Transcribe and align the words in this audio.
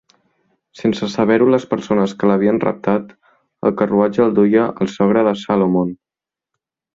Sense 0.77 1.09
saber-ho 1.15 1.49
les 1.55 1.67
persones 1.73 2.15
que 2.23 2.29
l'havien 2.31 2.61
raptat, 2.63 3.11
el 3.71 3.75
carruatge 3.83 4.25
el 4.27 4.35
duia 4.41 4.65
el 4.87 4.91
sogre 4.95 5.25
de 5.29 5.35
Salomon. 5.43 5.95